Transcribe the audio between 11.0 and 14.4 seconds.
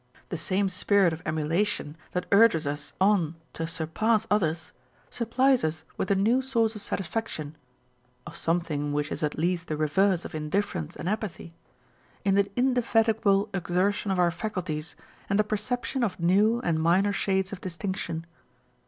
apathy) in the indefatigable exertion of our